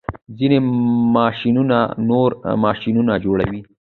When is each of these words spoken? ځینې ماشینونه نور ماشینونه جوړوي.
ځینې 0.37 0.57
ماشینونه 1.15 1.77
نور 2.09 2.29
ماشینونه 2.63 3.13
جوړوي. 3.25 3.61